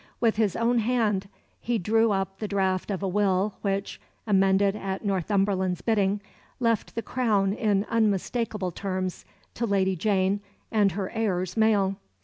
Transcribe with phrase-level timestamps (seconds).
[0.19, 1.29] With his own hand
[1.59, 6.21] he drew up the draft of a will which, amended at Northumberland's bidding,
[6.59, 10.39] left the crown in unmistakable terms to Lady Jane
[10.71, 11.97] and her heirs male.